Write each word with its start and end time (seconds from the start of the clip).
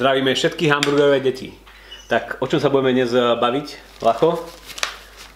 Zdravíme 0.00 0.32
všetky 0.32 0.72
hamburgerové 0.72 1.20
deti. 1.20 1.52
Tak 2.08 2.40
o 2.40 2.48
čom 2.48 2.56
sa 2.56 2.72
budeme 2.72 2.96
dnes 2.96 3.12
eh, 3.12 3.20
baviť, 3.20 4.00
Lacho? 4.00 4.48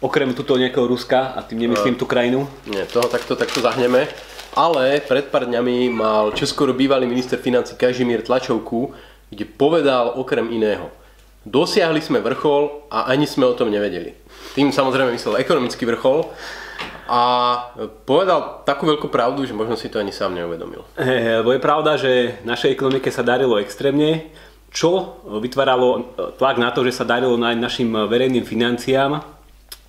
Okrem 0.00 0.32
tuto 0.32 0.56
nejakého 0.56 0.88
Ruska 0.88 1.36
a 1.36 1.44
tým 1.44 1.68
nemyslím 1.68 2.00
tú 2.00 2.08
krajinu. 2.08 2.48
Nie, 2.72 2.88
toho 2.88 3.04
takto, 3.12 3.36
takto 3.36 3.60
zahneme. 3.60 4.08
Ale 4.56 5.04
pred 5.04 5.28
pár 5.28 5.44
dňami 5.44 5.92
mal 5.92 6.32
čoskoro 6.32 6.72
bývalý 6.72 7.04
minister 7.04 7.36
financí 7.36 7.76
Kažimír 7.76 8.24
tlačovku, 8.24 8.88
kde 9.28 9.44
povedal 9.44 10.16
okrem 10.16 10.48
iného. 10.48 10.88
Dosiahli 11.44 12.00
sme 12.00 12.24
vrchol 12.24 12.88
a 12.88 13.04
ani 13.12 13.28
sme 13.28 13.44
o 13.44 13.52
tom 13.52 13.68
nevedeli. 13.68 14.16
Tým 14.56 14.72
samozrejme 14.72 15.12
myslel 15.12 15.44
ekonomický 15.44 15.84
vrchol 15.92 16.24
a 17.04 17.20
povedal 18.08 18.64
takú 18.64 18.88
veľkú 18.88 19.12
pravdu, 19.12 19.44
že 19.44 19.52
možno 19.52 19.76
si 19.76 19.92
to 19.92 20.00
ani 20.00 20.08
sám 20.08 20.32
neuvedomil. 20.32 20.88
Hey, 20.96 21.44
lebo 21.44 21.52
je 21.52 21.60
pravda, 21.60 22.00
že 22.00 22.40
našej 22.48 22.72
ekonomike 22.72 23.12
sa 23.12 23.20
darilo 23.20 23.60
extrémne, 23.60 24.32
čo 24.74 25.22
vytváralo 25.22 26.18
tlak 26.34 26.58
na 26.58 26.74
to, 26.74 26.82
že 26.82 26.98
sa 26.98 27.06
darilo 27.06 27.38
aj 27.38 27.54
našim 27.54 27.94
verejným 28.10 28.42
financiám. 28.42 29.22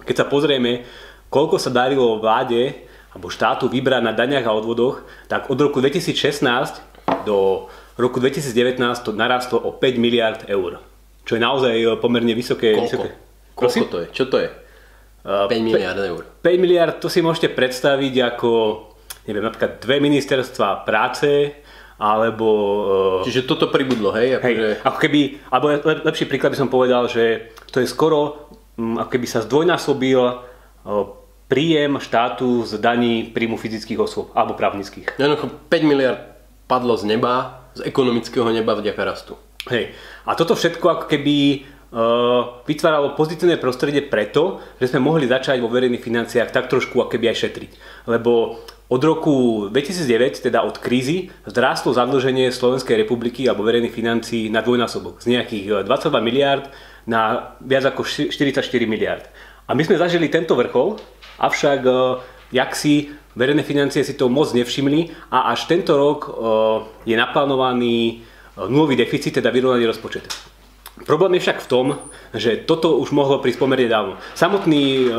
Keď 0.06 0.16
sa 0.22 0.30
pozrieme, 0.30 0.86
koľko 1.34 1.58
sa 1.58 1.74
darilo 1.74 2.22
vláde 2.22 2.86
alebo 3.10 3.34
štátu 3.34 3.66
vybrať 3.66 4.06
na 4.06 4.14
daniach 4.14 4.46
a 4.46 4.54
odvodoch, 4.54 5.02
tak 5.26 5.50
od 5.50 5.58
roku 5.58 5.82
2016 5.82 7.26
do 7.26 7.66
roku 7.98 8.22
2019 8.22 8.78
to 9.02 9.12
narastlo 9.16 9.58
o 9.58 9.74
5 9.74 9.98
miliard 9.98 10.46
eur. 10.46 10.78
Čo 11.26 11.40
je 11.40 11.42
naozaj 11.42 11.76
pomerne 11.98 12.38
vysoké. 12.38 12.78
Koľko? 12.78 12.86
vysoké. 12.86 13.10
Koľko 13.58 13.84
to 13.90 13.98
je? 14.06 14.08
Čo 14.14 14.24
to 14.30 14.38
je? 14.38 14.50
Uh, 15.26 15.50
5 15.50 15.66
miliard 15.66 15.98
eur. 15.98 16.22
5 16.46 16.62
miliard, 16.62 16.96
to 17.02 17.10
si 17.10 17.26
môžete 17.26 17.58
predstaviť 17.58 18.38
ako, 18.38 18.52
neviem, 19.26 19.42
napríklad 19.42 19.82
dve 19.82 19.98
ministerstva 19.98 20.86
práce, 20.86 21.65
alebo... 21.96 22.48
Uh, 23.22 23.26
Čiže 23.28 23.48
toto 23.48 23.72
pribudlo, 23.72 24.12
hej? 24.16 24.40
hej, 24.44 24.56
Akože... 24.56 24.70
ako 24.84 24.98
keby, 25.00 25.20
alebo 25.48 25.66
lep, 25.72 26.02
lepší 26.04 26.26
príklad 26.28 26.52
by 26.52 26.60
som 26.60 26.70
povedal, 26.72 27.08
že 27.08 27.56
to 27.72 27.80
je 27.80 27.88
skoro, 27.88 28.52
um, 28.76 29.00
ako 29.00 29.10
keby 29.16 29.28
sa 29.28 29.44
zdvojnásobil 29.48 30.20
uh, 30.20 30.36
príjem 31.48 32.02
štátu 32.02 32.66
z 32.66 32.82
daní 32.82 33.32
príjmu 33.32 33.56
fyzických 33.56 34.02
osôb 34.02 34.34
alebo 34.36 34.58
právnických. 34.58 35.16
Jednoducho 35.16 35.48
5 35.72 35.86
miliard 35.88 36.22
padlo 36.66 36.98
z 36.98 37.06
neba, 37.06 37.64
z 37.78 37.86
ekonomického 37.86 38.50
neba 38.50 38.74
vďaka 38.74 39.02
rastu. 39.06 39.38
Hej. 39.70 39.94
A 40.26 40.34
toto 40.34 40.54
všetko 40.58 40.86
ako 40.86 41.06
keby 41.10 41.66
uh, 41.96 42.62
vytváralo 42.66 43.14
pozitívne 43.14 43.62
prostredie 43.62 44.04
preto, 44.06 44.62
že 44.82 44.90
sme 44.90 45.06
mohli 45.06 45.30
začať 45.30 45.62
vo 45.62 45.70
verejných 45.70 46.02
financiách 46.02 46.52
tak 46.52 46.68
trošku 46.68 46.98
ako 47.02 47.14
keby 47.14 47.32
aj 47.32 47.38
šetriť. 47.46 47.72
Lebo 48.10 48.62
od 48.86 49.02
roku 49.02 49.66
2009, 49.74 50.46
teda 50.46 50.62
od 50.62 50.78
krízy, 50.78 51.34
zrástlo 51.50 51.94
zadlženie 51.94 52.54
Slovenskej 52.54 53.02
republiky 53.02 53.50
alebo 53.50 53.66
verejných 53.66 53.94
financií 53.94 54.54
na 54.54 54.62
dvojnásobok. 54.62 55.26
Z 55.26 55.34
nejakých 55.34 55.90
22 55.90 56.22
miliard 56.22 56.70
na 57.10 57.54
viac 57.62 57.90
ako 57.90 58.06
44 58.06 58.62
miliard. 58.86 59.26
A 59.66 59.74
my 59.74 59.82
sme 59.82 59.98
zažili 59.98 60.30
tento 60.30 60.54
vrchol, 60.54 61.02
avšak 61.42 61.80
uh, 61.90 62.22
jak 62.54 62.78
si 62.78 63.10
verejné 63.34 63.66
financie 63.66 64.06
si 64.06 64.14
to 64.14 64.30
moc 64.30 64.54
nevšimli 64.54 65.34
a 65.34 65.50
až 65.50 65.66
tento 65.66 65.98
rok 65.98 66.30
uh, 66.30 66.86
je 67.10 67.18
naplánovaný 67.18 68.22
nulový 68.56 68.96
deficit, 68.96 69.36
teda 69.42 69.52
vyrovnaný 69.52 69.90
rozpočet. 69.90 70.30
Problém 71.04 71.36
je 71.36 71.44
však 71.44 71.60
v 71.60 71.68
tom, 71.68 71.88
že 72.32 72.64
toto 72.64 72.96
už 73.04 73.12
mohlo 73.12 73.44
prísť 73.44 73.60
pomerne 73.60 73.92
dávno. 73.92 74.16
Samotný 74.32 75.12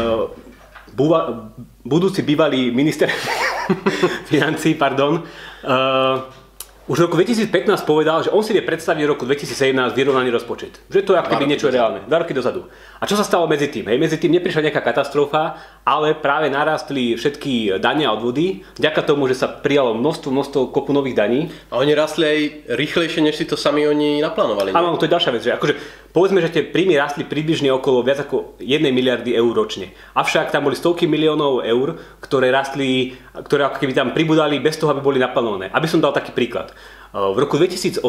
budúci 1.84 2.24
bývalý 2.24 2.72
minister 2.72 3.12
financí, 4.30 4.74
pardon, 4.74 5.22
uh, 5.22 6.44
už 6.86 7.02
v 7.02 7.04
roku 7.10 7.18
2015 7.18 7.82
povedal, 7.82 8.22
že 8.22 8.30
on 8.30 8.46
si 8.46 8.54
vie 8.54 8.62
predstaviť 8.62 9.02
v 9.02 9.10
roku 9.10 9.26
2017 9.26 9.74
vyrovnaný 9.90 10.30
rozpočet. 10.30 10.86
Že 10.86 11.02
to 11.02 11.10
je 11.14 11.18
ako 11.18 11.30
keby 11.34 11.50
niečo 11.50 11.66
reálne. 11.66 12.06
Dva 12.06 12.22
roky 12.22 12.30
dozadu. 12.30 12.70
A 13.02 13.10
čo 13.10 13.18
sa 13.18 13.26
stalo 13.26 13.50
medzi 13.50 13.66
tým? 13.66 13.90
Hej, 13.90 13.98
medzi 13.98 14.22
tým 14.22 14.30
neprišla 14.38 14.70
nejaká 14.70 14.86
katastrofa, 14.86 15.58
ale 15.82 16.14
práve 16.14 16.46
narastli 16.46 17.18
všetky 17.18 17.82
dania 17.82 18.14
a 18.14 18.14
odvody, 18.14 18.62
vďaka 18.78 19.02
tomu, 19.02 19.26
že 19.26 19.34
sa 19.34 19.50
prijalo 19.50 19.98
množstvo, 19.98 20.30
množstvo 20.30 20.60
kopu 20.70 20.94
nových 20.94 21.18
daní. 21.18 21.50
A 21.74 21.82
oni 21.82 21.90
rastli 21.90 22.22
aj 22.22 22.40
rýchlejšie, 22.78 23.18
než 23.18 23.34
si 23.34 23.50
to 23.50 23.58
sami 23.58 23.82
oni 23.82 24.22
naplánovali. 24.22 24.70
Áno, 24.70 24.94
to 24.94 25.10
je 25.10 25.14
ďalšia 25.18 25.34
vec. 25.34 25.42
Že 25.42 25.58
akože, 25.58 25.74
povedzme, 26.16 26.40
že 26.40 26.48
tie 26.48 26.64
príjmy 26.64 26.96
rastli 26.96 27.28
približne 27.28 27.68
okolo 27.76 28.00
viac 28.00 28.24
ako 28.24 28.56
1 28.56 28.88
miliardy 28.88 29.36
eur 29.36 29.52
ročne. 29.52 29.92
Avšak 30.16 30.48
tam 30.48 30.64
boli 30.64 30.72
stovky 30.72 31.04
miliónov 31.04 31.60
eur, 31.60 32.00
ktoré 32.24 32.48
rastli, 32.48 33.12
ktoré 33.36 33.68
ako 33.68 33.84
keby 33.84 33.92
tam 33.92 34.16
pribudali 34.16 34.56
bez 34.56 34.80
toho, 34.80 34.96
aby 34.96 35.04
boli 35.04 35.20
naplánované. 35.20 35.68
Aby 35.76 35.92
som 35.92 36.00
dal 36.00 36.16
taký 36.16 36.32
príklad. 36.32 36.72
V 37.12 37.36
roku 37.36 37.60
2018 37.60 38.00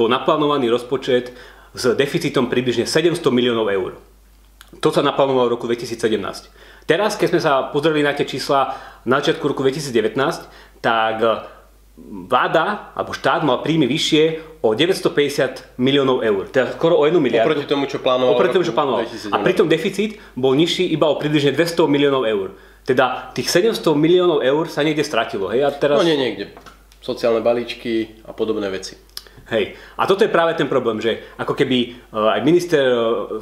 bol 0.00 0.08
naplánovaný 0.08 0.72
rozpočet 0.72 1.36
s 1.76 1.84
deficitom 1.92 2.48
približne 2.48 2.88
700 2.88 3.20
miliónov 3.28 3.68
eur. 3.68 4.00
To 4.80 4.88
sa 4.88 5.04
naplánovalo 5.04 5.52
v 5.52 5.54
roku 5.60 5.68
2017. 5.68 6.00
Teraz, 6.88 7.20
keď 7.20 7.28
sme 7.36 7.40
sa 7.44 7.68
pozreli 7.68 8.00
na 8.00 8.16
tie 8.16 8.24
čísla 8.24 8.80
na 9.04 9.20
začiatku 9.20 9.44
roku 9.44 9.60
2019, 9.60 10.16
tak 10.80 11.14
vláda 12.00 12.94
alebo 12.96 13.12
štát 13.12 13.44
mal 13.44 13.60
príjmy 13.60 13.84
vyššie 13.84 14.24
o 14.64 14.72
950 14.72 15.76
miliónov 15.76 16.24
eur, 16.24 16.48
teda 16.48 16.72
skoro 16.72 16.96
o 16.96 17.04
1 17.04 17.20
miliardu. 17.20 17.52
Oproti 17.52 17.68
tomu, 17.68 17.84
čo 17.84 18.00
plánoval. 18.00 18.32
Oproti 18.32 18.54
tomu, 18.56 18.64
čo 18.64 18.72
plánoval. 18.72 19.04
A 19.04 19.36
pritom 19.44 19.68
deficit 19.68 20.16
bol 20.32 20.56
nižší 20.56 20.88
iba 20.88 21.10
o 21.12 21.20
približne 21.20 21.52
200 21.52 21.84
miliónov 21.92 22.24
eur. 22.24 22.56
Teda 22.82 23.30
tých 23.36 23.52
700 23.52 23.78
miliónov 23.94 24.40
eur 24.40 24.64
sa 24.72 24.82
niekde 24.82 25.04
stratilo. 25.04 25.52
Hej? 25.52 25.68
A 25.68 25.70
teraz... 25.70 26.00
No 26.00 26.06
nie 26.06 26.16
niekde. 26.18 26.50
Sociálne 27.02 27.44
balíčky 27.44 28.22
a 28.26 28.32
podobné 28.32 28.72
veci. 28.72 28.96
Hej. 29.52 29.76
A 30.00 30.08
toto 30.08 30.24
je 30.24 30.32
práve 30.32 30.56
ten 30.56 30.64
problém, 30.64 30.96
že 30.96 31.28
ako 31.36 31.52
keby 31.52 32.08
aj 32.08 32.40
minister 32.40 32.88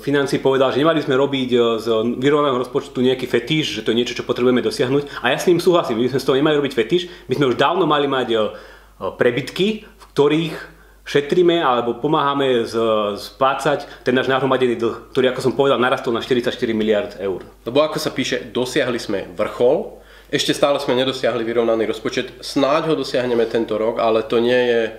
financí 0.02 0.42
povedal, 0.42 0.74
že 0.74 0.82
nemali 0.82 0.98
sme 0.98 1.14
robiť 1.14 1.50
z 1.78 1.86
vyrovnaného 2.18 2.58
rozpočtu 2.66 2.98
nejaký 2.98 3.30
fetíš, 3.30 3.78
že 3.78 3.86
to 3.86 3.94
je 3.94 3.98
niečo, 4.02 4.18
čo 4.18 4.26
potrebujeme 4.26 4.58
dosiahnuť. 4.58 5.22
A 5.22 5.30
ja 5.30 5.38
s 5.38 5.46
ním 5.46 5.62
súhlasím, 5.62 6.02
my 6.02 6.10
sme 6.10 6.18
z 6.18 6.26
toho 6.26 6.34
nemali 6.34 6.58
robiť 6.58 6.74
fetíš, 6.74 7.06
my 7.30 7.38
sme 7.38 7.54
už 7.54 7.56
dávno 7.62 7.86
mali 7.86 8.10
mať 8.10 8.58
prebytky, 8.98 9.86
v 9.86 10.04
ktorých 10.10 10.82
šetríme 11.06 11.62
alebo 11.62 12.02
pomáhame 12.02 12.66
splácať 13.14 14.02
ten 14.02 14.10
náš 14.10 14.26
nahromadený 14.26 14.82
dlh, 14.82 15.14
ktorý, 15.14 15.30
ako 15.30 15.46
som 15.46 15.54
povedal, 15.54 15.78
narastol 15.78 16.10
na 16.10 16.26
44 16.26 16.50
miliard 16.74 17.14
eur. 17.22 17.46
Lebo 17.62 17.86
ako 17.86 18.02
sa 18.02 18.10
píše, 18.10 18.50
dosiahli 18.50 18.98
sme 18.98 19.30
vrchol, 19.38 19.99
ešte 20.30 20.54
stále 20.54 20.78
sme 20.78 20.94
nedosiahli 20.94 21.42
vyrovnaný 21.42 21.90
rozpočet. 21.90 22.38
Snáď 22.38 22.94
ho 22.94 22.94
dosiahneme 22.94 23.50
tento 23.50 23.74
rok, 23.74 23.98
ale 23.98 24.22
to 24.22 24.38
nie 24.38 24.54
je 24.54 24.80
e, 24.86 24.90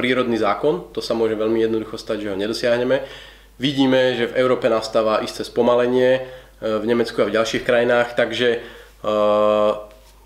prírodný 0.00 0.40
zákon. 0.40 0.88
To 0.96 1.04
sa 1.04 1.12
môže 1.12 1.36
veľmi 1.36 1.60
jednoducho 1.60 2.00
stať, 2.00 2.24
že 2.24 2.30
ho 2.32 2.40
nedosiahneme. 2.40 3.04
Vidíme, 3.60 4.16
že 4.16 4.32
v 4.32 4.40
Európe 4.40 4.72
nastáva 4.72 5.20
isté 5.20 5.44
spomalenie, 5.44 6.24
e, 6.24 6.80
v 6.80 6.84
Nemecku 6.88 7.20
a 7.20 7.28
v 7.28 7.36
ďalších 7.36 7.68
krajinách, 7.68 8.16
takže 8.16 8.48
e, 8.48 8.58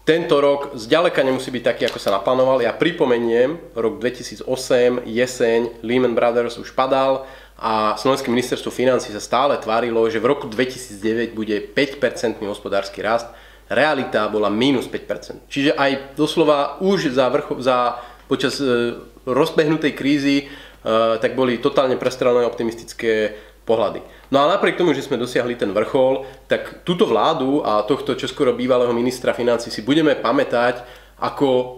tento 0.07 0.39
rok 0.39 0.79
zďaleka 0.79 1.27
nemusí 1.27 1.51
byť 1.51 1.63
taký, 1.67 1.83
ako 1.91 1.99
sa 1.99 2.15
naplánoval. 2.15 2.63
Ja 2.63 2.71
pripomeniem, 2.71 3.75
rok 3.75 3.99
2008, 3.99 4.47
jeseň, 5.11 5.83
Lehman 5.83 6.15
Brothers 6.15 6.63
už 6.63 6.71
padal 6.71 7.27
a 7.59 7.99
Slovenské 7.99 8.31
ministerstvo 8.31 8.71
financí 8.71 9.11
sa 9.11 9.23
stále 9.23 9.59
tvárilo, 9.59 10.07
že 10.07 10.23
v 10.23 10.31
roku 10.31 10.47
2009 10.47 11.35
bude 11.35 11.59
5% 11.67 12.39
hospodársky 12.47 13.03
rast 13.03 13.27
realita 13.73 14.29
bola 14.29 14.53
minus 14.53 14.87
5%. 14.87 15.49
Čiže 15.49 15.73
aj 15.75 16.17
doslova 16.17 16.79
už 16.85 17.13
za, 17.13 17.27
vrcho, 17.33 17.59
za 17.59 17.99
počas 18.29 18.61
e, 18.61 18.97
rozbehnutej 19.27 19.93
krízy 19.97 20.37
e, 20.41 20.45
tak 21.19 21.35
boli 21.35 21.59
totálne 21.59 21.97
prestrelené 21.97 22.47
optimistické 22.47 23.35
pohľady. 23.63 24.03
No 24.35 24.43
a 24.43 24.51
napriek 24.51 24.81
tomu, 24.81 24.97
že 24.97 25.05
sme 25.07 25.21
dosiahli 25.21 25.55
ten 25.55 25.71
vrchol, 25.71 26.27
tak 26.51 26.83
túto 26.83 27.07
vládu 27.07 27.63
a 27.63 27.87
tohto 27.87 28.19
čoskoro 28.19 28.57
bývalého 28.57 28.91
ministra 28.91 29.31
financí 29.37 29.71
si 29.71 29.87
budeme 29.87 30.19
pamätať 30.19 30.83
ako 31.23 31.49
e, 31.49 31.69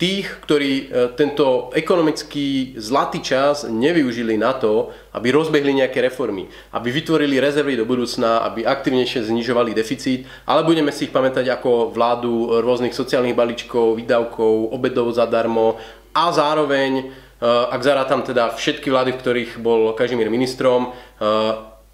tých, 0.00 0.40
ktorí 0.48 0.72
e, 0.72 0.84
tento 1.12 1.68
ekonomický 1.76 2.72
zlatý 2.80 3.20
čas 3.20 3.68
nevyužili 3.68 4.40
na 4.40 4.56
to, 4.56 4.88
aby 5.12 5.28
rozbehli 5.28 5.76
nejaké 5.76 6.00
reformy, 6.00 6.48
aby 6.72 6.88
vytvorili 6.88 7.36
rezervy 7.36 7.76
do 7.76 7.84
budúcna, 7.84 8.40
aby 8.48 8.64
aktivnejšie 8.64 9.28
znižovali 9.28 9.76
deficit, 9.76 10.24
ale 10.48 10.64
budeme 10.64 10.88
si 10.88 11.04
ich 11.04 11.12
pamätať 11.12 11.52
ako 11.52 11.92
vládu 11.92 12.64
rôznych 12.64 12.96
sociálnych 12.96 13.36
balíčkov, 13.36 14.00
výdavkov, 14.00 14.72
obedov 14.72 15.12
zadarmo 15.12 15.76
a 16.16 16.32
zároveň, 16.32 16.90
e, 16.96 17.04
ak 17.44 17.84
zarátam 17.84 18.24
teda 18.24 18.56
všetky 18.56 18.88
vlády, 18.88 19.12
v 19.12 19.20
ktorých 19.20 19.52
bol 19.60 19.92
Kažimír 19.92 20.32
ministrom, 20.32 20.96
e, 21.20 21.28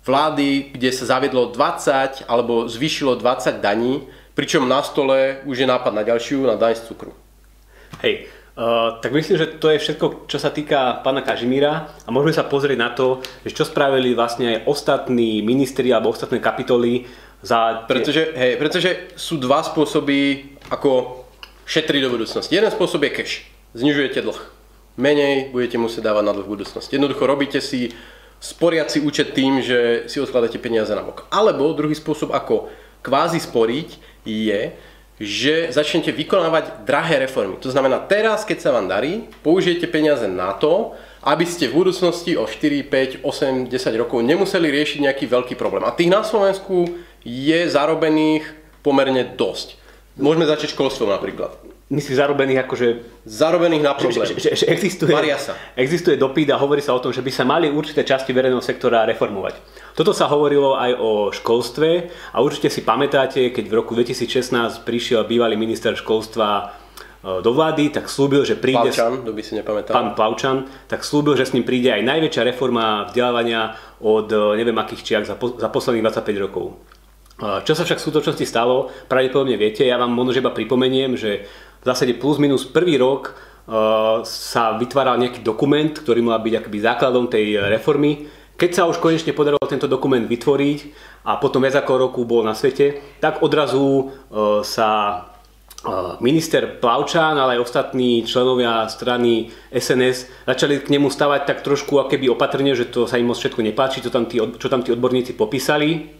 vlády, 0.06 0.79
kde 0.79 0.94
sa 0.94 1.19
zaviedlo 1.19 1.50
20 1.50 2.23
alebo 2.31 2.70
zvýšilo 2.70 3.19
20 3.19 3.58
daní, 3.58 4.06
pričom 4.38 4.62
na 4.62 4.79
stole 4.87 5.43
už 5.43 5.58
je 5.58 5.67
nápad 5.67 5.91
na 5.91 6.06
ďalšiu, 6.06 6.47
na 6.47 6.55
daň 6.55 6.79
z 6.79 6.87
cukru. 6.87 7.25
Hej, 8.03 8.29
uh, 8.59 8.99
tak 9.00 9.12
myslím, 9.12 9.37
že 9.38 9.56
to 9.56 9.73
je 9.73 9.83
všetko, 9.83 10.29
čo 10.29 10.38
sa 10.38 10.50
týka 10.53 11.00
pána 11.00 11.25
Kažimíra 11.25 11.93
a 12.05 12.09
môžeme 12.12 12.35
sa 12.37 12.44
pozrieť 12.44 12.79
na 12.79 12.91
to, 12.93 13.25
že 13.47 13.56
čo 13.56 13.65
spravili 13.65 14.12
vlastne 14.12 14.53
aj 14.53 14.59
ostatní 14.69 15.41
ministri 15.41 15.91
alebo 15.94 16.12
ostatné 16.12 16.43
kapitoly 16.43 17.09
za... 17.41 17.85
Pretože, 17.88 18.33
hej, 18.35 18.53
pretože 18.59 18.91
sú 19.15 19.38
dva 19.38 19.62
spôsoby, 19.62 20.50
ako 20.69 21.23
šetriť 21.67 22.00
do 22.03 22.11
budúcnosti. 22.15 22.55
Jeden 22.55 22.71
spôsob 22.71 23.03
je 23.06 23.11
cash. 23.11 23.35
Znižujete 23.75 24.23
dlh. 24.23 24.41
menej 24.97 25.53
budete 25.53 25.77
musieť 25.77 26.09
dávať 26.09 26.25
na 26.25 26.32
dlh 26.32 26.47
v 26.49 26.53
budúcnosti. 26.56 26.97
Jednoducho 26.97 27.23
robíte 27.29 27.61
si 27.61 27.93
sporiaci 28.41 29.00
účet 29.05 29.32
tým, 29.32 29.61
že 29.65 30.09
si 30.09 30.21
odkladáte 30.21 30.61
peniaze 30.61 30.93
na 30.93 31.05
bok. 31.05 31.29
Alebo 31.32 31.73
druhý 31.77 31.97
spôsob, 31.97 32.32
ako 32.32 32.69
kvázi 33.05 33.41
sporiť, 33.41 33.89
je, 34.27 34.73
že 35.17 35.73
začnete 35.73 36.13
vykonávať 36.13 36.85
drahé 36.85 37.25
reformy. 37.25 37.57
To 37.65 37.73
znamená, 37.73 38.05
teraz, 38.05 38.45
keď 38.45 38.59
sa 38.61 38.71
vám 38.77 38.85
darí, 38.89 39.29
použijete 39.41 39.89
peniaze 39.89 40.29
na 40.29 40.53
to, 40.53 40.93
aby 41.25 41.43
ste 41.49 41.73
v 41.73 41.83
budúcnosti 41.83 42.37
o 42.37 42.45
4, 42.45 42.87
5, 42.87 43.25
8, 43.25 43.67
10 43.73 44.03
rokov 44.03 44.21
nemuseli 44.23 44.69
riešiť 44.69 44.99
nejaký 45.09 45.25
veľký 45.27 45.55
problém. 45.57 45.83
A 45.89 45.97
tých 45.97 46.13
na 46.13 46.21
Slovensku 46.21 47.01
je 47.25 47.59
zarobených 47.67 48.47
pomerne 48.85 49.25
dosť. 49.35 49.81
Môžeme 50.21 50.47
začať 50.47 50.77
školstvom 50.77 51.11
napríklad. 51.11 51.75
Myslíš 51.87 52.19
zarobených 52.19 52.67
akože... 52.67 52.87
Zarobených 53.23 53.85
na 53.87 53.94
problém. 53.94 54.27
Že, 54.27 54.43
že, 54.43 54.50
že 54.59 54.67
existuje, 54.75 55.15
Maria 55.15 55.38
sa. 55.38 55.55
existuje 55.79 56.19
dopyt 56.19 56.50
a 56.50 56.59
hovorí 56.59 56.83
sa 56.83 56.91
o 56.91 56.99
tom, 56.99 57.15
že 57.15 57.23
by 57.23 57.31
sa 57.31 57.47
mali 57.47 57.71
určité 57.71 58.03
časti 58.03 58.35
verejného 58.35 58.59
sektora 58.59 59.06
reformovať. 59.06 59.55
Toto 59.94 60.11
sa 60.11 60.27
hovorilo 60.27 60.75
aj 60.75 60.93
o 60.99 61.11
školstve 61.31 62.11
a 62.35 62.43
určite 62.43 62.75
si 62.75 62.83
pamätáte, 62.83 63.55
keď 63.55 63.71
v 63.71 63.75
roku 63.79 63.94
2016 63.94 64.83
prišiel 64.83 65.31
bývalý 65.31 65.55
minister 65.55 65.94
školstva 65.94 66.75
e, 67.23 67.38
do 67.38 67.55
vlády, 67.55 67.94
tak 67.94 68.11
slúbil, 68.11 68.43
že 68.43 68.59
príde... 68.59 68.91
Plavčan, 68.91 69.23
kto 69.23 69.31
by 69.31 69.43
si 69.47 69.53
nepamätal. 69.55 69.94
Pán 69.94 70.19
Plavčan, 70.19 70.67
tak 70.91 71.06
slúbil, 71.06 71.39
že 71.39 71.47
s 71.47 71.55
ním 71.55 71.62
príde 71.62 71.94
aj 71.94 72.03
najväčšia 72.03 72.50
reforma 72.50 73.06
vzdelávania 73.06 73.79
od 74.03 74.27
e, 74.35 74.59
neviem 74.59 74.75
akých 74.75 75.06
čiak 75.06 75.23
za, 75.23 75.39
po, 75.39 75.55
za 75.55 75.71
posledných 75.71 76.03
25 76.03 76.44
rokov. 76.50 76.75
E, 77.39 77.62
čo 77.62 77.79
sa 77.79 77.87
však 77.87 78.03
v 78.03 78.06
skutočnosti 78.11 78.47
stalo, 78.49 78.91
pravdepodobne 79.06 79.55
viete, 79.55 79.87
ja 79.87 80.03
vám 80.03 80.11
možno 80.11 80.43
iba 80.43 80.50
pripomeniem, 80.50 81.15
že 81.15 81.47
v 81.87 81.94
zásade 81.94 82.19
plus 82.19 82.43
minus 82.43 82.67
prvý 82.67 82.99
rok 82.99 83.31
uh, 83.31 84.27
sa 84.27 84.75
vytváral 84.75 85.23
nejaký 85.23 85.47
dokument, 85.47 85.94
ktorý 85.94 86.19
mal 86.19 86.43
byť 86.43 86.55
akoby 86.59 86.79
základom 86.83 87.31
tej 87.31 87.62
reformy. 87.71 88.27
Keď 88.59 88.71
sa 88.75 88.91
už 88.91 88.99
konečne 88.99 89.31
podarilo 89.31 89.62
tento 89.71 89.87
dokument 89.87 90.27
vytvoriť 90.27 90.79
a 91.31 91.38
potom 91.38 91.62
viac 91.62 91.79
ako 91.79 92.11
roku 92.11 92.27
bol 92.27 92.43
na 92.43 92.59
svete, 92.59 92.99
tak 93.23 93.38
odrazu 93.38 94.03
uh, 94.03 94.67
sa 94.67 94.91
uh, 95.87 96.19
minister 96.19 96.75
Plavčán, 96.83 97.38
ale 97.38 97.55
aj 97.55 97.71
ostatní 97.71 98.27
členovia 98.27 98.91
strany 98.91 99.55
SNS 99.71 100.43
začali 100.43 100.82
k 100.82 100.91
nemu 100.91 101.06
stavať 101.06 101.47
tak 101.47 101.62
trošku 101.62 102.03
akéby 102.03 102.27
opatrne, 102.27 102.75
že 102.75 102.91
to 102.91 103.06
sa 103.06 103.15
im 103.15 103.31
moc 103.31 103.39
všetko 103.39 103.62
nepáči, 103.62 104.03
čo 104.03 104.11
tam 104.11 104.27
tí, 104.27 104.43
čo 104.43 104.67
tam 104.67 104.82
tí 104.82 104.91
odborníci 104.91 105.39
popísali. 105.39 106.19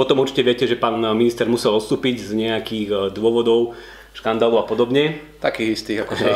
Potom 0.00 0.16
určite 0.16 0.40
viete, 0.40 0.64
že 0.64 0.80
pán 0.80 0.96
minister 1.12 1.44
musel 1.44 1.76
odstúpiť 1.76 2.24
z 2.24 2.32
nejakých 2.32 2.88
dôvodov, 3.12 3.76
škandálu 4.14 4.56
a 4.62 4.64
podobne. 4.64 5.18
Takých 5.42 5.74
istých, 5.74 5.98
ako 6.06 6.14
sa 6.14 6.30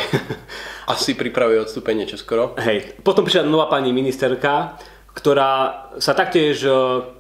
asi 0.93 1.15
pripravuje 1.15 1.63
odstúpenie 1.63 2.05
čoskoro. 2.05 2.59
Hej. 2.59 2.99
Potom 3.07 3.23
prišla 3.23 3.47
nová 3.47 3.71
pani 3.71 3.95
ministerka, 3.95 4.77
ktorá 5.15 5.87
sa 6.03 6.13
taktiež 6.13 6.61
e, 6.67 6.71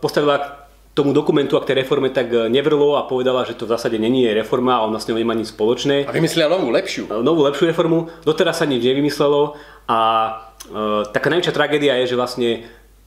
postavila 0.03 0.37
k 0.39 0.45
tomu 0.99 1.15
dokumentu 1.15 1.55
a 1.55 1.63
k 1.63 1.71
tej 1.71 1.87
reforme 1.87 2.11
tak 2.11 2.27
e, 2.35 2.51
nevrlo 2.51 2.99
a 2.99 3.07
povedala, 3.07 3.47
že 3.47 3.55
to 3.55 3.71
v 3.71 3.75
zásade 3.79 4.03
není 4.03 4.27
jej 4.27 4.35
reforma 4.35 4.83
a 4.83 4.87
ona 4.87 4.99
s 4.99 5.07
ňou 5.07 5.19
nemá 5.19 5.35
nič 5.39 5.55
spoločné. 5.55 6.11
A 6.11 6.15
vymyslela 6.15 6.59
novú, 6.59 6.75
lepšiu. 6.75 7.07
E, 7.07 7.23
novú, 7.23 7.47
lepšiu 7.47 7.71
reformu. 7.71 8.11
Doteraz 8.27 8.59
sa 8.59 8.67
nič 8.67 8.83
nevymyslelo 8.83 9.55
a 9.87 9.99
e, 10.67 11.11
taká 11.15 11.31
najväčšia 11.31 11.55
tragédia 11.55 11.95
je, 12.03 12.15
že 12.15 12.19
vlastne 12.19 12.51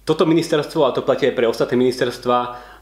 toto 0.07 0.23
ministerstvo, 0.23 0.87
a 0.87 0.95
to 0.95 1.05
platí 1.05 1.29
aj 1.29 1.35
pre 1.35 1.45
ostatné 1.45 1.75
ministerstva, 1.77 2.37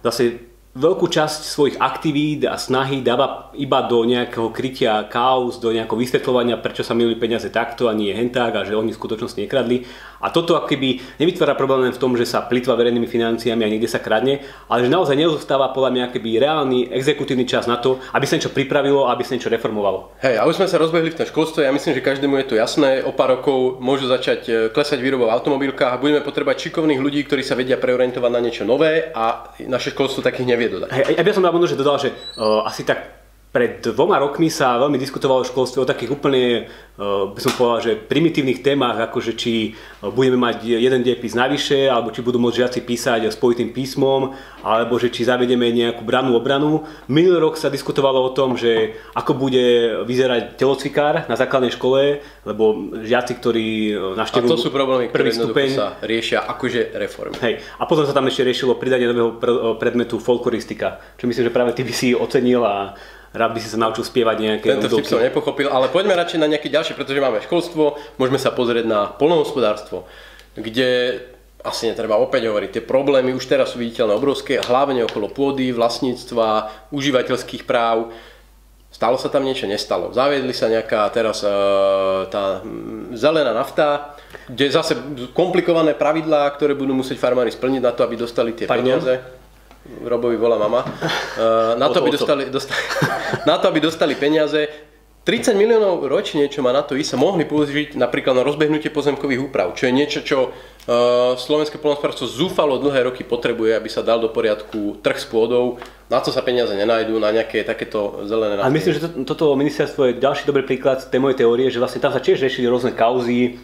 zase 0.06 0.40
veľkú 0.80 1.12
časť 1.12 1.44
svojich 1.44 1.78
aktivít 1.78 2.48
a 2.48 2.56
snahy 2.56 3.04
dáva 3.04 3.52
iba 3.60 3.84
do 3.84 4.08
nejakého 4.08 4.48
krytia 4.56 5.04
kaos, 5.12 5.60
do 5.60 5.76
nejakého 5.76 6.00
vysvetľovania, 6.00 6.64
prečo 6.64 6.88
sa 6.88 6.96
milili 6.96 7.20
peniaze 7.20 7.52
takto 7.52 7.92
a 7.92 7.94
nie 7.94 8.16
henták 8.16 8.56
a 8.56 8.64
že 8.64 8.80
oni 8.80 8.96
v 8.96 9.00
skutočnosti 9.00 9.44
nekradli. 9.44 9.84
A 10.20 10.30
toto 10.30 10.60
akoby 10.60 11.00
nevytvára 11.20 11.56
problém 11.56 11.92
v 11.92 12.02
tom, 12.02 12.16
že 12.16 12.28
sa 12.28 12.44
plitva 12.44 12.76
verejnými 12.76 13.08
financiami 13.08 13.64
a 13.64 13.72
niekde 13.72 13.88
sa 13.88 14.04
kradne, 14.04 14.44
ale 14.68 14.86
že 14.86 14.92
naozaj 14.92 15.16
nezostáva 15.16 15.72
podľa 15.72 15.92
mňa 15.96 16.04
akoby 16.12 16.30
reálny 16.40 16.80
exekutívny 16.92 17.48
čas 17.48 17.66
na 17.66 17.80
to, 17.80 18.04
aby 18.12 18.26
sa 18.28 18.36
niečo 18.36 18.52
pripravilo 18.52 19.08
a 19.08 19.16
aby 19.16 19.24
sa 19.24 19.36
niečo 19.36 19.52
reformovalo. 19.52 20.16
Hej, 20.20 20.40
a 20.40 20.44
už 20.48 20.60
sme 20.60 20.68
sa 20.68 20.80
rozbehli 20.80 21.12
v 21.12 21.18
tom 21.24 21.28
školstve, 21.28 21.64
ja 21.64 21.72
myslím, 21.72 21.96
že 21.96 22.02
každému 22.04 22.34
je 22.44 22.48
to 22.52 22.56
jasné, 22.60 23.04
o 23.04 23.16
pár 23.16 23.40
rokov 23.40 23.80
môžu 23.80 24.12
začať 24.12 24.42
e, 24.48 24.52
klesať 24.72 25.00
výroba 25.00 25.32
v 25.32 25.36
automobilkách 25.40 25.96
a 25.96 26.02
budeme 26.02 26.24
potrebovať 26.24 26.70
šikovných 26.70 27.00
ľudí, 27.00 27.24
ktorí 27.28 27.44
sa 27.44 27.56
vedia 27.56 27.80
preorientovať 27.80 28.32
na 28.32 28.42
niečo 28.44 28.64
nové 28.68 29.12
a 29.16 29.56
naše 29.64 29.96
školstvo 29.96 30.24
takých 30.24 30.48
nevie 30.48 30.68
dodať. 30.72 30.90
Hej, 30.92 31.06
ja 31.16 31.24
by 31.24 31.32
som 31.32 31.44
možno, 31.48 31.68
že 31.68 31.80
dodal, 31.80 31.98
že 32.00 32.10
uh, 32.12 32.68
asi 32.68 32.84
tak 32.84 33.19
pred 33.50 33.82
dvoma 33.82 34.22
rokmi 34.22 34.46
sa 34.54 34.78
veľmi 34.78 35.02
diskutovalo 35.02 35.42
o 35.42 35.50
školstve 35.50 35.82
o 35.82 35.90
takých 35.90 36.14
úplne, 36.14 36.70
eh, 36.70 37.24
by 37.34 37.40
som 37.42 37.50
povedal, 37.58 37.82
že 37.82 37.92
primitívnych 37.98 38.62
témach, 38.62 39.02
ako 39.02 39.18
že 39.26 39.34
či 39.34 39.74
eh, 39.74 40.06
budeme 40.06 40.38
mať 40.38 40.70
jeden 40.78 41.02
diepis 41.02 41.34
navyše, 41.34 41.90
alebo 41.90 42.14
či 42.14 42.22
budú 42.22 42.38
môcť 42.38 42.62
žiaci 42.62 42.80
písať 42.86 43.26
spojitým 43.34 43.74
písmom, 43.74 44.38
alebo 44.62 45.02
že 45.02 45.10
či 45.10 45.26
zavedieme 45.26 45.66
nejakú 45.74 46.06
brannú 46.06 46.38
obranu. 46.38 46.86
Minulý 47.10 47.42
rok 47.42 47.58
sa 47.58 47.74
diskutovalo 47.74 48.22
o 48.22 48.36
tom, 48.38 48.54
že 48.54 48.94
ako 49.18 49.34
bude 49.34 49.66
vyzerať 50.06 50.54
telocvikár 50.54 51.26
na 51.26 51.34
základnej 51.34 51.74
škole, 51.74 52.22
lebo 52.46 52.94
žiaci, 53.02 53.34
ktorí 53.34 53.98
eh, 53.98 54.14
navštevujú 54.14 54.46
A 54.46 54.54
to 54.54 54.62
sú 54.62 54.70
problémy, 54.70 55.10
ktoré 55.10 55.34
stupeň, 55.34 55.70
sa 55.74 55.98
riešia 56.06 56.46
akože 56.46 56.94
reformy. 57.02 57.34
Hej. 57.42 57.66
A 57.82 57.90
potom 57.90 58.06
sa 58.06 58.14
tam 58.14 58.30
ešte 58.30 58.46
riešilo 58.46 58.78
pridanie 58.78 59.10
nového 59.10 59.42
predmetu 59.82 60.22
folkloristika, 60.22 61.02
čo 61.18 61.26
myslím, 61.26 61.50
že 61.50 61.56
práve 61.56 61.74
ty 61.74 61.82
by 61.82 61.94
si 61.98 62.14
ocenil 62.14 62.62
a 62.62 62.94
rád 63.34 63.52
by 63.54 63.60
si 63.62 63.70
sa 63.70 63.78
naučil 63.78 64.02
spievať 64.02 64.38
nejaké 64.42 64.68
Tento 64.78 64.90
vtip 64.90 65.06
som 65.06 65.22
nepochopil, 65.22 65.70
ale 65.70 65.92
poďme 65.94 66.18
radšej 66.18 66.42
na 66.42 66.50
nejaké 66.50 66.70
ďalšie, 66.72 66.98
pretože 66.98 67.22
máme 67.22 67.44
školstvo, 67.46 67.98
môžeme 68.18 68.42
sa 68.42 68.50
pozrieť 68.50 68.86
na 68.90 69.00
polnohospodárstvo, 69.14 70.10
kde 70.58 71.22
asi 71.60 71.92
netreba 71.92 72.16
opäť 72.16 72.48
hovoriť, 72.48 72.80
tie 72.80 72.84
problémy 72.84 73.36
už 73.36 73.46
teraz 73.46 73.76
sú 73.76 73.84
viditeľné 73.84 74.16
obrovské, 74.16 74.64
hlavne 74.64 75.04
okolo 75.04 75.28
pôdy, 75.28 75.76
vlastníctva, 75.76 76.72
užívateľských 76.96 77.68
práv. 77.68 78.16
Stalo 78.90 79.20
sa 79.22 79.30
tam 79.30 79.46
niečo? 79.46 79.70
Nestalo. 79.70 80.10
Zaviedli 80.16 80.56
sa 80.56 80.72
nejaká 80.72 81.06
teraz 81.14 81.46
e, 81.46 81.52
tá 82.32 82.64
zelená 83.14 83.54
nafta, 83.54 84.18
kde 84.50 84.72
zase 84.72 84.98
komplikované 85.36 85.94
pravidlá, 85.94 86.50
ktoré 86.58 86.74
budú 86.74 86.98
musieť 86.98 87.22
farmári 87.22 87.54
splniť 87.54 87.82
na 87.86 87.92
to, 87.94 88.02
aby 88.08 88.16
dostali 88.18 88.56
tie 88.56 88.66
Pardon? 88.66 88.98
peniaze. 88.98 89.39
Robovi 90.06 90.38
volá 90.38 90.60
mama, 90.60 90.86
uh, 90.86 91.76
na, 91.82 91.88
to, 91.90 92.04
aby 92.04 92.12
dostali, 92.14 92.44
dostali, 92.52 92.80
na 93.50 93.56
to, 93.58 93.66
aby 93.72 93.80
dostali 93.80 94.14
peniaze. 94.16 94.90
30 95.20 95.54
miliónov 95.54 96.10
ročne, 96.10 96.50
čo 96.50 96.66
má 96.66 96.74
na 96.74 96.82
to 96.82 96.98
ísť, 96.98 97.14
sa 97.14 97.18
mohli 97.20 97.46
použiť 97.46 97.94
napríklad 97.94 98.34
na 98.34 98.42
rozbehnutie 98.42 98.90
pozemkových 98.90 99.46
úprav, 99.46 99.78
čo 99.78 99.86
je 99.86 99.94
niečo, 99.94 100.20
čo 100.26 100.38
uh, 100.50 101.38
slovenské 101.38 101.78
polnospodárstvo 101.78 102.26
zúfalo 102.26 102.82
dlhé 102.82 103.14
roky 103.14 103.22
potrebuje, 103.22 103.78
aby 103.78 103.90
sa 103.94 104.02
dal 104.02 104.18
do 104.18 104.34
poriadku 104.34 104.98
trh 105.06 105.20
s 105.22 105.30
pôdou. 105.30 105.78
Na 106.10 106.18
to 106.18 106.34
sa 106.34 106.42
peniaze 106.42 106.74
nenajdú, 106.74 107.22
na 107.22 107.30
nejaké 107.30 107.62
takéto 107.62 108.26
zelené 108.26 108.58
A 108.58 108.74
myslím, 108.74 108.98
že 108.98 109.06
to, 109.06 109.10
toto 109.22 109.54
ministerstvo 109.54 110.10
je 110.10 110.14
ďalší 110.18 110.50
dobrý 110.50 110.66
príklad 110.66 111.06
tej 111.06 111.22
mojej 111.22 111.46
teórie, 111.46 111.70
že 111.70 111.78
vlastne 111.78 112.02
tam 112.02 112.10
sa 112.10 112.24
tiež 112.24 112.42
riešili 112.42 112.66
rôzne 112.66 112.98
kauzy, 112.98 113.62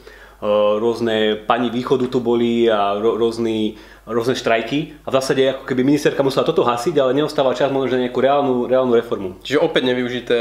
rôzne 0.80 1.48
pani 1.48 1.72
východu 1.72 2.12
tu 2.12 2.20
boli 2.20 2.68
a 2.68 2.98
rôzny 3.00 3.80
rôzne 4.06 4.38
štrajky 4.38 5.02
a 5.02 5.10
v 5.10 5.16
zásade 5.18 5.42
ako 5.50 5.64
keby 5.66 5.82
ministerka 5.82 6.22
musela 6.22 6.46
toto 6.46 6.62
hasiť, 6.62 6.94
ale 7.02 7.18
neostáva 7.18 7.58
čas 7.58 7.74
možno 7.74 7.98
že 7.98 8.06
nejakú 8.06 8.22
reálnu, 8.22 8.70
reálnu 8.70 8.94
reformu. 8.94 9.42
Čiže 9.42 9.66
opäť 9.66 9.90
nevyužité 9.90 10.38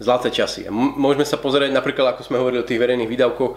zlaté 0.00 0.32
časy. 0.32 0.72
môžeme 0.72 1.28
sa 1.28 1.36
pozrieť 1.36 1.70
napríklad, 1.70 2.16
ako 2.16 2.24
sme 2.24 2.40
hovorili 2.40 2.64
o 2.64 2.68
tých 2.68 2.80
verejných 2.80 3.10
výdavkoch, 3.12 3.52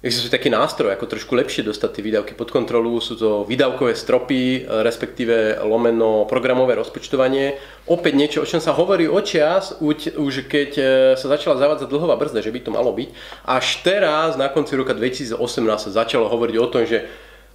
Existuje 0.00 0.32
taký 0.32 0.48
nástroj, 0.48 0.96
ako 0.96 1.12
trošku 1.12 1.36
lepšie 1.36 1.60
dostať 1.60 2.00
tie 2.00 2.06
výdavky 2.08 2.32
pod 2.32 2.48
kontrolu. 2.48 3.04
Sú 3.04 3.20
to 3.20 3.44
výdavkové 3.44 3.92
stropy, 3.92 4.64
respektíve 4.64 5.60
lomeno 5.60 6.24
programové 6.24 6.72
rozpočtovanie. 6.72 7.60
Opäť 7.84 8.12
niečo, 8.16 8.38
o 8.40 8.48
čom 8.48 8.64
sa 8.64 8.72
hovorí 8.72 9.04
o 9.04 9.20
čas, 9.20 9.76
už 9.84 10.48
keď 10.48 10.70
e, 10.80 10.84
sa 11.20 11.26
začala 11.28 11.60
zavádzať 11.60 11.92
dlhová 11.92 12.16
brzda, 12.16 12.40
že 12.40 12.48
by 12.48 12.60
to 12.64 12.72
malo 12.72 12.96
byť. 12.96 13.12
Až 13.44 13.84
teraz, 13.84 14.40
na 14.40 14.48
konci 14.48 14.72
roka 14.72 14.96
2018, 14.96 15.36
sa 15.68 15.90
začalo 15.92 16.32
hovoriť 16.32 16.56
o 16.56 16.70
tom, 16.72 16.88
že 16.88 17.04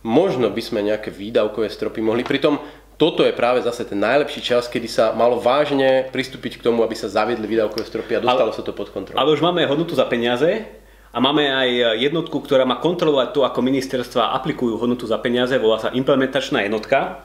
možno 0.06 0.54
by 0.54 0.62
sme 0.62 0.86
nejaké 0.86 1.10
výdavkové 1.10 1.74
stropy 1.74 1.98
mohli. 2.06 2.22
Pritom 2.22 2.62
toto 3.02 3.26
je 3.26 3.34
práve 3.34 3.66
zase 3.66 3.90
ten 3.90 3.98
najlepší 3.98 4.46
čas, 4.46 4.70
kedy 4.70 4.86
sa 4.86 5.18
malo 5.18 5.42
vážne 5.42 6.14
pristúpiť 6.14 6.62
k 6.62 6.70
tomu, 6.70 6.86
aby 6.86 6.94
sa 6.94 7.10
zaviedli 7.10 7.50
výdavkové 7.50 7.90
stropy 7.90 8.22
a 8.22 8.24
dostalo 8.24 8.54
ale, 8.54 8.58
sa 8.58 8.62
to 8.62 8.70
pod 8.70 8.94
kontrolu. 8.94 9.18
Ale 9.18 9.34
už 9.34 9.42
máme 9.42 9.66
hodnotu 9.66 9.98
za 9.98 10.06
peniaze 10.06 10.85
a 11.16 11.18
máme 11.24 11.48
aj 11.48 11.96
jednotku, 11.96 12.44
ktorá 12.44 12.68
má 12.68 12.84
kontrolovať 12.84 13.32
to, 13.32 13.48
ako 13.48 13.64
ministerstva 13.64 14.36
aplikujú 14.36 14.76
hodnotu 14.76 15.08
za 15.08 15.16
peniaze, 15.24 15.56
volá 15.56 15.80
sa 15.80 15.96
implementačná 15.96 16.68
jednotka. 16.68 17.24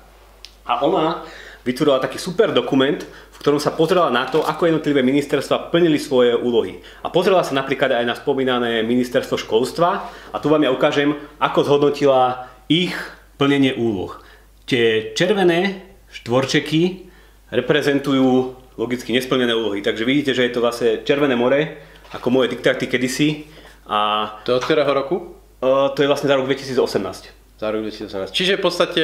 A 0.62 0.86
ona 0.86 1.26
vytvorila 1.66 1.98
taký 1.98 2.14
super 2.22 2.54
dokument, 2.54 3.02
v 3.02 3.36
ktorom 3.42 3.58
sa 3.58 3.74
pozrela 3.74 4.06
na 4.06 4.30
to, 4.30 4.46
ako 4.46 4.70
jednotlivé 4.70 5.02
ministerstva 5.02 5.74
plnili 5.74 5.98
svoje 5.98 6.38
úlohy. 6.38 6.78
A 7.02 7.10
pozrela 7.10 7.42
sa 7.42 7.58
napríklad 7.58 7.90
aj 7.90 8.06
na 8.06 8.14
spomínané 8.14 8.86
ministerstvo 8.86 9.34
školstva 9.34 10.06
a 10.30 10.36
tu 10.38 10.46
vám 10.46 10.62
ja 10.62 10.70
ukážem, 10.70 11.18
ako 11.42 11.66
zhodnotila 11.66 12.46
ich 12.70 12.94
plnenie 13.42 13.74
úloh. 13.74 14.22
Tie 14.70 15.10
červené 15.18 15.82
štvorčeky 16.14 17.10
reprezentujú 17.50 18.54
logicky 18.78 19.10
nesplnené 19.10 19.50
úlohy. 19.50 19.82
Takže 19.82 20.06
vidíte, 20.06 20.32
že 20.32 20.46
je 20.46 20.52
to 20.54 20.62
vlastne 20.62 21.02
Červené 21.02 21.34
more, 21.34 21.82
ako 22.14 22.30
moje 22.30 22.54
diktáty 22.54 22.86
kedysi. 22.86 23.58
A 23.86 23.98
To 24.44 24.52
je 24.52 24.56
od 24.56 24.64
ktorého 24.64 24.90
roku? 24.90 25.16
uh, 25.60 25.92
to 25.92 26.02
je 26.02 26.08
vlastne 26.08 26.28
za 26.28 26.36
rok 26.36 26.46
2018. 26.46 27.36
Za 27.60 27.68
rok 27.68 27.80
2018. 27.84 28.32
Čiže 28.32 28.56
v 28.56 28.62
podstate 28.62 29.02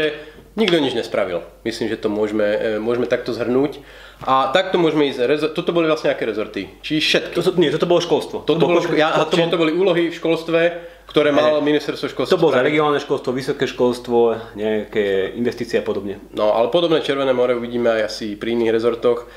nikto 0.57 0.81
nič 0.81 0.97
nespravil. 0.97 1.45
Myslím, 1.61 1.93
že 1.93 2.01
to 2.01 2.09
môžeme, 2.09 2.49
e, 2.49 2.81
môžeme 2.81 3.05
takto 3.05 3.37
zhrnúť. 3.37 3.85
A 4.25 4.49
takto 4.49 4.81
môžeme 4.81 5.13
ísť. 5.13 5.21
Rezo- 5.29 5.53
toto 5.53 5.77
boli 5.77 5.85
vlastne 5.85 6.09
aké 6.09 6.25
rezorty? 6.25 6.73
Či 6.81 6.97
všetky? 6.97 7.37
To, 7.37 7.45
to, 7.45 7.53
nie, 7.61 7.69
toto 7.69 7.85
bolo 7.85 8.01
školstvo. 8.01 8.49
Toto, 8.49 8.65
bolo, 8.65 8.81
ško- 8.81 8.97
ja, 8.97 9.13
a 9.13 9.29
to, 9.29 9.37
čiže- 9.37 9.53
to 9.53 9.61
boli 9.61 9.77
úlohy 9.77 10.09
v 10.09 10.17
školstve, 10.17 10.61
ktoré 11.05 11.37
malo 11.37 11.61
ministerstvo 11.61 12.09
školstva. 12.09 12.33
to 12.33 12.41
bolo 12.41 12.57
za 12.57 12.65
regionálne 12.65 12.97
školstvo, 12.97 13.37
vysoké 13.37 13.69
školstvo, 13.69 14.41
nejaké 14.57 15.37
investície 15.37 15.77
a 15.77 15.85
podobne. 15.85 16.17
No, 16.33 16.57
ale 16.57 16.73
podobné 16.73 17.05
Červené 17.05 17.37
more 17.37 17.53
uvidíme 17.53 17.93
aj 17.93 18.03
asi 18.09 18.41
pri 18.41 18.57
iných 18.57 18.73
rezortoch, 18.73 19.29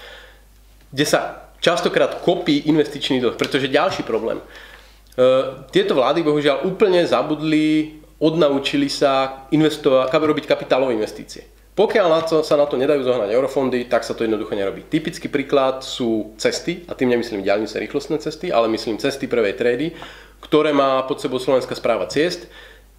kde 0.96 1.04
sa 1.04 1.52
častokrát 1.60 2.24
kopí 2.24 2.72
investičný 2.72 3.20
dlh, 3.20 3.36
pretože 3.36 3.68
ďalší 3.68 4.08
problém. 4.08 4.40
E, 5.16 5.26
tieto 5.74 5.96
vlády 5.98 6.22
bohužiaľ 6.22 6.68
úplne 6.68 7.06
zabudli, 7.06 8.02
odnaučili 8.20 8.92
sa 8.92 9.46
investovať, 9.50 10.12
robiť 10.12 10.46
kapitálové 10.46 10.94
investície. 10.94 11.48
Pokiaľ 11.80 12.08
na 12.12 12.20
to, 12.28 12.44
sa 12.44 12.60
na 12.60 12.68
to 12.68 12.76
nedajú 12.76 13.08
zohnať 13.08 13.32
eurofondy, 13.32 13.88
tak 13.88 14.04
sa 14.04 14.12
to 14.12 14.28
jednoducho 14.28 14.52
nerobí. 14.52 14.84
Typický 14.92 15.32
príklad 15.32 15.80
sú 15.80 16.36
cesty, 16.36 16.84
a 16.92 16.94
tým 16.94 17.08
nemyslím 17.08 17.40
diaľnice 17.40 17.80
rýchlostné 17.80 18.20
cesty, 18.20 18.52
ale 18.52 18.68
myslím 18.68 19.00
cesty 19.00 19.32
prvej 19.32 19.56
triedy, 19.56 19.96
ktoré 20.44 20.76
má 20.76 21.00
pod 21.08 21.24
sebou 21.24 21.40
Slovenská 21.40 21.80
správa 21.80 22.12
ciest, 22.12 22.52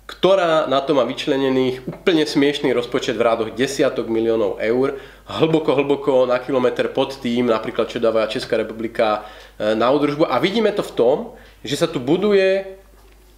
ktorá 0.08 0.66
na 0.66 0.82
to 0.82 0.96
má 0.96 1.06
vyčlenených 1.06 1.86
úplne 1.86 2.26
smiešný 2.26 2.74
rozpočet 2.74 3.14
v 3.14 3.22
rádoch 3.22 3.50
desiatok 3.54 4.10
miliónov 4.10 4.58
eur, 4.58 4.98
hlboko, 5.28 5.70
hlboko 5.76 6.12
na 6.26 6.42
kilometr 6.42 6.90
pod 6.90 7.20
tým, 7.22 7.46
napríklad 7.46 7.86
čo 7.86 8.02
dáva 8.02 8.26
Česká 8.26 8.58
republika 8.58 9.28
e, 9.54 9.76
na 9.78 9.86
údržbu. 9.92 10.26
A 10.26 10.42
vidíme 10.42 10.74
to 10.74 10.82
v 10.82 10.92
tom, 10.98 11.16
že 11.64 11.76
sa 11.76 11.86
tu 11.86 12.00
buduje 12.00 12.80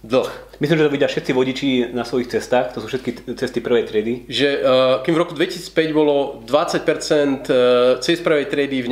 dlh. 0.03 0.31
Myslím, 0.59 0.77
že 0.77 0.83
to 0.83 0.95
vidia 0.95 1.07
všetci 1.07 1.31
vodiči 1.31 1.69
na 1.95 2.03
svojich 2.03 2.27
cestách, 2.27 2.75
to 2.75 2.83
sú 2.83 2.91
všetky 2.91 3.39
cesty 3.39 3.63
prvej 3.63 3.87
triedy. 3.87 4.27
Že 4.27 4.49
uh, 4.59 4.59
kým 4.99 5.15
v 5.15 5.21
roku 5.23 5.31
2005 5.31 5.71
bolo 5.95 6.43
20% 6.43 7.47
e, 7.47 7.55
cez 8.03 8.19
prvej 8.19 8.51
triedy 8.51 8.83
v 8.83 8.91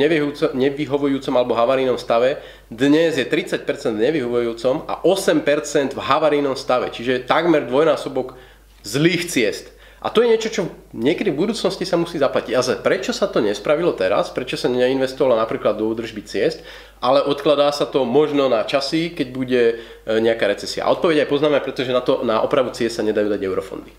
nevyhovujúcom, 0.56 1.32
alebo 1.36 1.52
havarijnom 1.52 2.00
stave, 2.00 2.40
dnes 2.72 3.20
je 3.20 3.28
30% 3.28 3.68
v 3.92 4.00
nevyhovujúcom 4.08 4.88
a 4.88 5.04
8% 5.04 5.92
v 5.92 6.00
havarijnom 6.00 6.56
stave, 6.56 6.88
čiže 6.88 7.28
takmer 7.28 7.68
dvojnásobok 7.68 8.32
zlých 8.80 9.28
ciest. 9.28 9.68
A 10.02 10.10
to 10.10 10.26
je 10.26 10.34
niečo, 10.34 10.50
čo 10.50 10.62
niekedy 10.90 11.30
v 11.30 11.46
budúcnosti 11.46 11.86
sa 11.86 11.94
musí 11.94 12.18
zaplatiť. 12.18 12.52
A 12.58 12.60
prečo 12.82 13.14
sa 13.14 13.30
to 13.30 13.38
nespravilo 13.38 13.94
teraz? 13.94 14.34
Prečo 14.34 14.58
sa 14.58 14.66
neinvestovalo 14.66 15.38
napríklad 15.38 15.78
do 15.78 15.86
údržby 15.86 16.26
ciest? 16.26 16.66
Ale 16.98 17.22
odkladá 17.22 17.70
sa 17.70 17.86
to 17.86 18.02
možno 18.02 18.50
na 18.50 18.66
časy, 18.66 19.14
keď 19.14 19.26
bude 19.30 19.62
e, 19.62 19.74
nejaká 20.18 20.50
recesia. 20.50 20.82
A 20.82 20.90
odpoveď 20.90 21.22
aj 21.22 21.30
poznáme, 21.30 21.62
pretože 21.62 21.94
na, 21.94 22.02
to, 22.02 22.26
na 22.26 22.42
opravu 22.42 22.74
ciest 22.74 22.98
sa 22.98 23.06
nedajú 23.06 23.30
dať 23.30 23.40
eurofondy. 23.46 23.94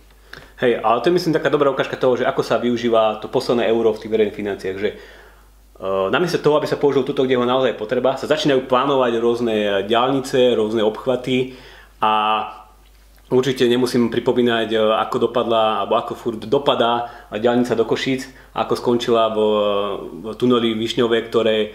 Hej, 0.59 0.83
ale 0.83 0.99
to 0.99 1.07
je 1.07 1.15
myslím 1.15 1.35
taká 1.39 1.47
dobrá 1.47 1.71
ukážka 1.71 1.95
toho, 1.95 2.19
že 2.19 2.27
ako 2.27 2.43
sa 2.43 2.59
využíva 2.59 3.23
to 3.23 3.31
posledné 3.31 3.67
euro 3.71 3.95
v 3.95 3.99
tých 4.03 4.11
verejných 4.11 4.37
financiách, 4.37 4.77
že 4.79 4.89
uh, 4.95 6.07
namiesto 6.07 6.39
toho, 6.39 6.55
aby 6.55 6.67
sa 6.71 6.79
použil 6.79 7.03
tuto, 7.03 7.27
kde 7.27 7.35
ho 7.35 7.43
naozaj 7.43 7.75
potreba, 7.75 8.15
sa 8.15 8.31
začínajú 8.31 8.69
plánovať 8.71 9.11
rôzne 9.19 9.55
diálnice, 9.83 10.55
rôzne 10.55 10.79
obchvaty 10.85 11.57
a 11.99 12.11
určite 13.33 13.65
nemusím 13.65 14.13
pripomínať, 14.13 14.67
e, 14.73 14.77
ako 14.77 15.29
dopadla, 15.29 15.81
alebo 15.81 15.97
ako 15.97 16.13
furt 16.13 16.41
dopadá 16.45 17.09
diálnica 17.33 17.73
do 17.73 17.83
Košíc, 17.83 18.29
ako 18.53 18.73
skončila 18.77 19.33
v, 19.33 19.37
v 20.21 20.25
tuneli 20.37 20.77
Višňové, 20.77 21.25
ktoré 21.27 21.57
e, 21.59 21.69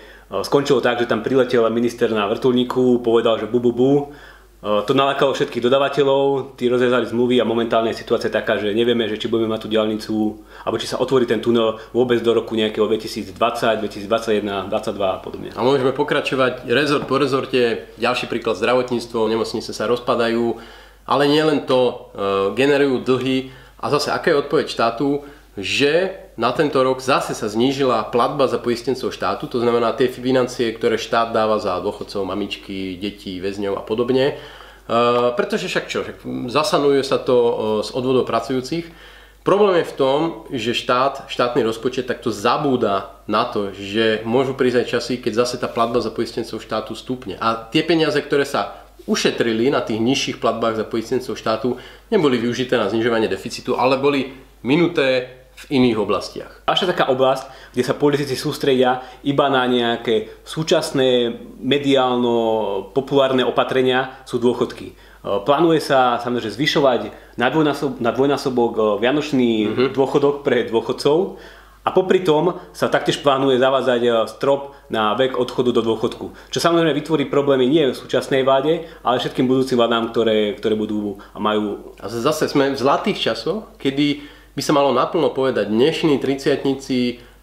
skončilo 0.46 0.78
tak, 0.78 1.02
že 1.02 1.10
tam 1.10 1.26
priletel 1.26 1.66
minister 1.74 2.08
na 2.14 2.30
vrtulníku, 2.30 3.02
povedal, 3.02 3.42
že 3.42 3.50
bu, 3.50 3.58
bu, 3.58 3.72
bu. 3.74 3.92
E, 3.98 4.86
To 4.86 4.92
nalákalo 4.94 5.34
všetkých 5.34 5.62
dodavateľov, 5.66 6.54
tí 6.54 6.70
rozrezali 6.70 7.10
zmluvy 7.10 7.42
a 7.42 7.46
momentálne 7.46 7.90
je 7.90 8.02
situácia 8.02 8.30
taká, 8.30 8.58
že 8.58 8.70
nevieme, 8.70 9.10
že 9.10 9.18
či 9.18 9.26
budeme 9.26 9.50
mať 9.50 9.66
tú 9.66 9.68
diálnicu, 9.70 10.14
alebo 10.62 10.78
či 10.78 10.86
sa 10.86 11.02
otvorí 11.02 11.26
ten 11.26 11.42
tunel 11.42 11.82
vôbec 11.90 12.22
do 12.22 12.34
roku 12.34 12.54
nejakého 12.54 12.86
2020, 12.86 13.34
2021, 13.34 14.70
2022 14.70 14.94
a 15.02 15.18
podobne. 15.18 15.50
A 15.54 15.66
môžeme 15.66 15.90
pokračovať 15.90 16.70
rezort 16.70 17.10
po 17.10 17.18
rezorte. 17.18 17.90
Ďalší 17.98 18.30
príklad 18.30 18.58
zdravotníctvo, 18.58 19.26
nemocnice 19.26 19.70
sa 19.74 19.90
rozpadajú, 19.90 20.77
ale 21.08 21.24
nielen 21.24 21.64
to, 21.64 21.80
e, 21.88 21.96
generujú 22.52 23.00
dlhy. 23.00 23.48
A 23.80 23.88
zase, 23.88 24.12
aká 24.12 24.28
je 24.28 24.40
odpoveď 24.44 24.66
štátu? 24.68 25.24
Že 25.56 26.14
na 26.38 26.54
tento 26.54 26.78
rok 26.84 27.02
zase 27.02 27.34
sa 27.34 27.50
znížila 27.50 28.14
platba 28.14 28.46
za 28.46 28.62
poistencov 28.62 29.10
štátu, 29.10 29.50
to 29.50 29.58
znamená 29.58 29.90
tie 29.96 30.06
financie, 30.06 30.70
ktoré 30.70 30.94
štát 31.00 31.34
dáva 31.34 31.58
za 31.58 31.80
dôchodcov, 31.82 32.22
mamičky, 32.22 32.94
detí, 32.94 33.42
väzňov 33.42 33.74
a 33.74 33.82
podobne. 33.82 34.36
E, 34.36 34.94
pretože 35.32 35.66
však 35.72 35.84
čo, 35.88 36.04
však 36.04 36.18
zasanuje 36.52 37.00
sa 37.00 37.16
to 37.16 37.36
e, 37.36 37.52
z 37.82 37.90
odvodov 37.96 38.28
pracujúcich. 38.28 38.86
Problém 39.48 39.80
je 39.80 39.90
v 39.90 39.96
tom, 39.96 40.20
že 40.52 40.76
štát, 40.76 41.32
štátny 41.32 41.64
rozpočet 41.64 42.04
takto 42.04 42.28
zabúda 42.28 43.16
na 43.24 43.48
to, 43.48 43.72
že 43.72 44.20
môžu 44.28 44.52
prísť 44.52 44.84
aj 44.84 44.90
časy, 44.92 45.14
keď 45.24 45.32
zase 45.40 45.56
tá 45.56 45.72
platba 45.72 46.04
za 46.04 46.12
poistencov 46.12 46.60
štátu 46.60 46.92
stúpne. 46.92 47.40
A 47.40 47.56
tie 47.72 47.80
peniaze, 47.80 48.20
ktoré 48.20 48.44
sa 48.44 48.87
ušetrili 49.08 49.72
na 49.72 49.80
tých 49.80 49.98
nižších 49.98 50.36
platbách 50.38 50.76
za 50.76 50.84
poistencov 50.84 51.34
štátu, 51.34 51.80
neboli 52.12 52.36
využité 52.36 52.76
na 52.76 52.92
znižovanie 52.92 53.26
deficitu, 53.26 53.80
ale 53.80 53.96
boli 53.96 54.36
minuté 54.60 55.38
v 55.58 55.82
iných 55.82 55.98
oblastiach. 55.98 56.52
Ďalšia 56.70 56.92
taká 56.94 57.10
oblasť, 57.10 57.74
kde 57.74 57.82
sa 57.82 57.98
politici 57.98 58.38
sústredia 58.38 59.02
iba 59.26 59.50
na 59.50 59.66
nejaké 59.66 60.38
súčasné 60.46 61.34
mediálno 61.58 62.36
populárne 62.94 63.42
opatrenia, 63.42 64.22
sú 64.22 64.38
dôchodky. 64.38 64.86
E, 64.86 64.94
Plánuje 65.42 65.82
sa 65.82 66.22
samozrejme 66.22 66.54
zvyšovať 66.54 67.00
na, 67.42 67.50
dvojnásob, 67.50 67.98
na 67.98 68.14
dvojnásobok 68.14 68.72
e, 68.78 68.82
vianočný 69.02 69.50
dôchodok 69.90 70.46
pre 70.46 70.70
dôchodcov 70.70 71.42
a 71.88 71.96
popri 71.96 72.20
tom 72.20 72.60
sa 72.76 72.92
taktiež 72.92 73.24
plánuje 73.24 73.56
zavádzať 73.56 74.00
e, 74.04 74.10
strop 74.28 74.76
na 74.92 75.16
vek 75.16 75.40
odchodu 75.40 75.72
do 75.72 75.80
dôchodku. 75.80 76.52
Čo 76.52 76.60
samozrejme 76.60 76.92
vytvorí 76.92 77.24
problémy 77.32 77.64
nie 77.64 77.88
v 77.88 77.96
súčasnej 77.96 78.44
vláde, 78.44 78.84
ale 79.00 79.16
všetkým 79.16 79.48
budúcim 79.48 79.80
vládám, 79.80 80.12
ktoré, 80.12 80.52
ktoré 80.60 80.76
budú 80.76 81.16
a 81.32 81.40
majú 81.40 81.96
A 81.96 82.12
zase 82.12 82.44
sme 82.44 82.76
v 82.76 82.76
zlatých 82.76 83.32
časoch, 83.32 83.72
kedy 83.80 84.20
by 84.52 84.60
sa 84.60 84.76
malo 84.76 84.92
naplno 84.92 85.32
povedať, 85.32 85.72
dnešní 85.72 86.20
30 86.20 86.60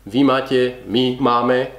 vy 0.06 0.22
máte, 0.22 0.86
my 0.86 1.18
máme 1.18 1.58
e, 1.66 1.70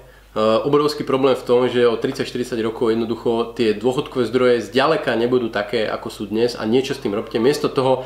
obrovský 0.66 1.06
problém 1.06 1.38
v 1.38 1.46
tom, 1.46 1.70
že 1.70 1.86
o 1.86 1.94
30-40 1.94 2.58
rokov 2.66 2.90
jednoducho 2.90 3.54
tie 3.54 3.78
dôchodkové 3.78 4.26
zdroje 4.26 4.66
zďaleka 4.66 5.14
nebudú 5.14 5.54
také, 5.54 5.86
ako 5.86 6.10
sú 6.10 6.26
dnes 6.26 6.58
a 6.58 6.66
niečo 6.66 6.98
s 6.98 7.02
tým 7.06 7.14
robte. 7.14 7.38
Miesto 7.38 7.70
toho 7.70 8.02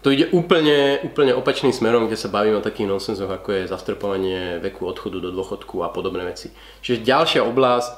to 0.00 0.08
ide 0.08 0.32
úplne, 0.32 1.04
úplne 1.04 1.36
opačným 1.36 1.76
smerom, 1.76 2.08
kde 2.08 2.16
sa 2.16 2.32
bavíme 2.32 2.56
o 2.56 2.64
takých 2.64 2.88
nonsensoch, 2.88 3.28
ako 3.28 3.52
je 3.52 3.70
zastrpovanie 3.70 4.56
veku 4.64 4.88
odchodu 4.88 5.20
do 5.20 5.28
dôchodku 5.28 5.84
a 5.84 5.92
podobné 5.92 6.24
veci. 6.24 6.48
Čiže 6.80 7.04
ďalšia 7.04 7.42
oblasť, 7.44 7.90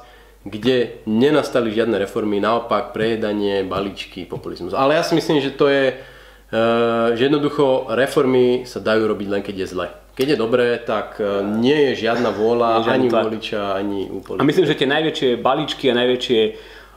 kde 0.43 1.07
nenastali 1.07 1.71
žiadne 1.71 1.95
reformy, 2.03 2.43
naopak 2.43 2.91
prejedanie, 2.91 3.63
balíčky, 3.63 4.27
populizmus. 4.27 4.75
Ale 4.75 4.99
ja 4.99 5.03
si 5.07 5.15
myslím, 5.15 5.39
že 5.39 5.55
to 5.55 5.71
je, 5.71 5.95
eh, 5.95 7.07
že 7.15 7.31
jednoducho 7.31 7.87
reformy 7.95 8.67
sa 8.67 8.83
dajú 8.83 9.07
robiť 9.07 9.27
len 9.31 9.39
keď 9.39 9.55
je 9.63 9.67
zle. 9.71 9.87
Keď 10.13 10.35
je 10.35 10.37
dobré, 10.37 10.75
tak 10.83 11.23
eh, 11.23 11.39
nie 11.39 11.95
je 11.95 12.03
žiadna 12.03 12.35
vôľa 12.35 12.83
ani 12.83 13.07
tlak. 13.07 13.31
voliča, 13.31 13.79
ani 13.79 14.11
u 14.11 14.19
A 14.35 14.43
myslím, 14.43 14.67
že 14.67 14.75
tie 14.75 14.91
najväčšie 14.91 15.39
balíčky 15.39 15.87
a 15.87 15.95
najväčšie 15.95 16.41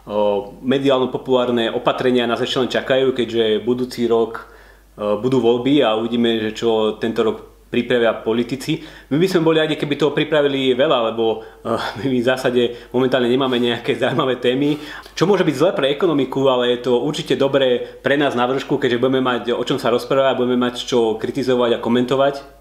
o, 0.06 0.54
mediálno-populárne 0.62 1.74
opatrenia 1.74 2.30
nás 2.30 2.38
ešte 2.38 2.58
len 2.62 2.70
čakajú, 2.70 3.10
keďže 3.10 3.66
budúci 3.66 4.06
rok 4.06 4.55
budú 4.96 5.38
voľby 5.44 5.84
a 5.84 5.94
uvidíme, 5.94 6.40
že 6.40 6.56
čo 6.56 6.96
tento 6.96 7.20
rok 7.20 7.56
pripravia 7.66 8.14
politici. 8.22 8.80
My 9.10 9.18
by 9.18 9.26
sme 9.26 9.44
boli 9.44 9.58
radi, 9.58 9.74
keby 9.74 9.98
toho 9.98 10.14
pripravili 10.14 10.72
veľa, 10.72 11.12
lebo 11.12 11.24
o, 11.26 11.76
my 12.08 12.16
v 12.16 12.24
zásade 12.24 12.88
momentálne 12.94 13.28
nemáme 13.28 13.58
nejaké 13.58 13.92
zaujímavé 14.00 14.38
témy, 14.38 14.78
čo 15.12 15.26
môže 15.26 15.44
byť 15.44 15.56
zle 15.58 15.70
pre 15.74 15.90
ekonomiku, 15.92 16.46
ale 16.46 16.78
je 16.78 16.88
to 16.88 17.02
určite 17.02 17.34
dobré 17.36 17.82
pre 18.00 18.14
nás 18.16 18.32
na 18.38 18.46
vršku, 18.46 18.78
keďže 18.78 19.02
budeme 19.02 19.20
mať 19.20 19.52
o 19.52 19.62
čom 19.66 19.76
sa 19.76 19.90
rozprávať, 19.90 20.38
budeme 20.38 20.56
mať 20.56 20.86
čo 20.86 21.18
kritizovať 21.18 21.76
a 21.76 21.82
komentovať. 21.82 22.55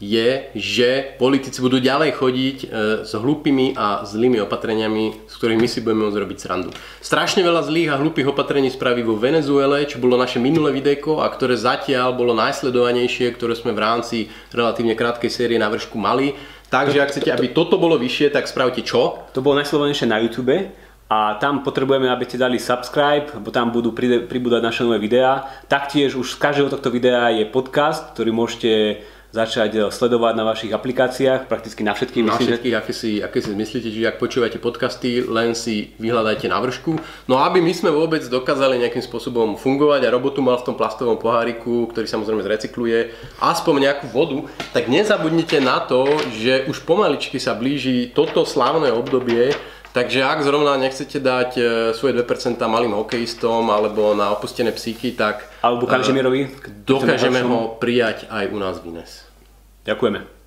Je, 0.00 0.48
že 0.56 1.14
politici 1.20 1.60
budú 1.60 1.76
ďalej 1.76 2.16
chodiť 2.16 2.58
e, 2.64 2.66
s 3.04 3.12
hlúpými 3.12 3.76
a 3.76 4.08
zlými 4.08 4.40
opatreniami, 4.40 5.28
z 5.28 5.34
ktorých 5.36 5.60
my 5.60 5.68
si 5.68 5.84
budeme 5.84 6.08
môcť 6.08 6.20
robiť 6.24 6.38
srandu. 6.40 6.68
Strašne 7.04 7.44
veľa 7.44 7.68
zlých 7.68 7.92
a 7.92 8.00
hlúpych 8.00 8.32
opatrení 8.32 8.72
spraví 8.72 9.04
vo 9.04 9.20
Venezuele, 9.20 9.84
čo 9.84 10.00
bolo 10.00 10.16
naše 10.16 10.40
minulé 10.40 10.72
videjko 10.72 11.20
a 11.20 11.28
ktoré 11.28 11.60
zatiaľ 11.60 12.16
bolo 12.16 12.32
najsledovanejšie, 12.32 13.28
ktoré 13.36 13.52
sme 13.52 13.76
v 13.76 13.82
rámci 13.84 14.16
relatívne 14.56 14.96
krátkej 14.96 15.28
série 15.28 15.60
na 15.60 15.68
vršku 15.68 16.00
mali. 16.00 16.32
Takže 16.72 17.02
ak 17.04 17.12
chcete, 17.12 17.28
aby 17.28 17.52
toto 17.52 17.76
bolo 17.76 18.00
vyššie, 18.00 18.32
tak 18.32 18.48
spravte 18.48 18.80
čo? 18.80 19.28
To 19.36 19.44
bolo 19.44 19.60
najsledovanejšie 19.60 20.08
na 20.08 20.22
YouTube 20.24 20.70
a 21.10 21.34
tam 21.42 21.66
potrebujeme, 21.66 22.06
aby 22.06 22.22
ste 22.22 22.38
dali 22.38 22.62
subscribe, 22.62 23.34
lebo 23.34 23.50
tam 23.50 23.74
budú 23.74 23.90
pribúdať 24.30 24.62
naše 24.62 24.86
nové 24.86 25.02
videá. 25.02 25.42
Taktiež 25.66 26.14
už 26.14 26.38
z 26.38 26.40
každého 26.40 26.70
tohto 26.70 26.86
videa 26.94 27.34
je 27.34 27.50
podcast, 27.50 28.14
ktorý 28.14 28.30
môžete 28.30 29.02
začať 29.30 29.70
e, 29.74 29.80
sledovať 29.94 30.34
na 30.34 30.44
vašich 30.44 30.74
aplikáciách, 30.74 31.46
prakticky 31.46 31.86
na 31.86 31.94
všetkých. 31.94 32.24
Na 32.26 32.34
myslím, 32.34 32.46
že- 32.46 32.50
všetkých, 32.58 32.74
aké 32.76 32.92
si, 32.92 33.10
aké 33.22 33.38
si 33.38 33.50
myslíte, 33.54 33.88
čiže 33.90 34.08
ak 34.10 34.18
počúvate 34.18 34.58
podcasty, 34.58 35.22
len 35.22 35.54
si 35.54 35.94
vyhľadajte 36.02 36.50
na 36.50 36.58
vršku. 36.58 36.98
No 37.30 37.38
a 37.38 37.46
aby 37.46 37.62
my 37.62 37.70
sme 37.70 37.94
vôbec 37.94 38.26
dokázali 38.26 38.82
nejakým 38.82 39.02
spôsobom 39.02 39.54
fungovať 39.54 40.06
a 40.06 40.14
robotu 40.14 40.42
mal 40.42 40.58
v 40.58 40.66
tom 40.66 40.76
plastovom 40.76 41.16
poháriku, 41.16 41.86
ktorý 41.94 42.06
samozrejme 42.10 42.42
zrecykluje, 42.42 43.14
aspoň 43.38 43.74
nejakú 43.86 44.06
vodu, 44.10 44.38
tak 44.74 44.90
nezabudnite 44.90 45.62
na 45.62 45.78
to, 45.82 46.06
že 46.34 46.66
už 46.66 46.82
pomaličky 46.82 47.38
sa 47.38 47.54
blíži 47.54 48.10
toto 48.10 48.42
slávne 48.42 48.90
obdobie, 48.90 49.54
Takže 49.90 50.22
ak 50.22 50.46
zrovna 50.46 50.78
nechcete 50.78 51.18
dať 51.18 51.50
e, 51.58 51.62
svoje 51.98 52.14
2% 52.14 52.22
malým 52.70 52.94
hokejistom 52.94 53.74
alebo 53.74 54.14
na 54.14 54.30
opustené 54.30 54.70
psíky, 54.70 55.18
tak 55.18 55.50
Alebo 55.66 55.90
Kažimierovi. 55.90 56.46
dokážeme 56.86 57.42
ho 57.42 57.74
prijať 57.74 58.30
aj 58.30 58.44
u 58.54 58.58
nás 58.62 58.78
v 58.78 58.94
Ines. 58.94 59.26
Ďakujeme. 59.82 60.39